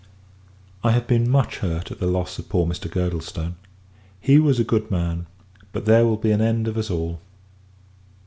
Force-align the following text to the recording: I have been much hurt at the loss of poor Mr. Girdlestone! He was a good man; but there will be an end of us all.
I 0.83 0.93
have 0.93 1.05
been 1.05 1.29
much 1.29 1.57
hurt 1.59 1.91
at 1.91 1.99
the 1.99 2.07
loss 2.07 2.39
of 2.39 2.49
poor 2.49 2.65
Mr. 2.65 2.89
Girdlestone! 2.89 3.57
He 4.19 4.39
was 4.39 4.59
a 4.59 4.63
good 4.63 4.89
man; 4.89 5.27
but 5.73 5.85
there 5.85 6.05
will 6.07 6.17
be 6.17 6.31
an 6.31 6.41
end 6.41 6.67
of 6.67 6.75
us 6.75 6.89
all. 6.89 7.21